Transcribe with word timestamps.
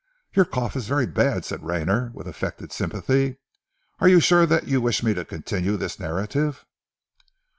"Your 0.33 0.45
cough 0.45 0.75
is 0.75 0.87
very 0.87 1.05
bad, 1.05 1.45
sir," 1.45 1.57
said 1.57 1.63
Rayner 1.63 2.09
with 2.15 2.27
affected 2.27 2.71
sympathy. 2.71 3.37
"Are 3.99 4.07
you 4.07 4.19
sure 4.19 4.47
that 4.47 4.67
you 4.67 4.81
wish 4.81 5.03
me 5.03 5.13
to 5.13 5.23
continue 5.23 5.77
the 5.77 5.95
narrative?" 5.99 6.65